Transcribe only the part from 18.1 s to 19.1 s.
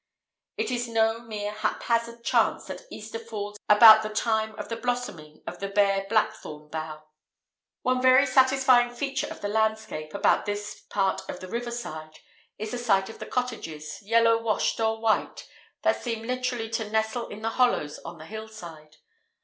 the hillside.